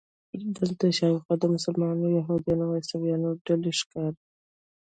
دلته 0.57 0.85
شاوخوا 0.97 1.35
د 1.39 1.43
مسلمانانو، 1.55 2.15
یهودانو 2.17 2.63
او 2.67 2.73
عیسویانو 2.79 3.29
ډلې 3.45 3.71
ښکاري. 3.79 4.21